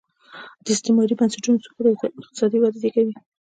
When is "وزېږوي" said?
2.79-3.13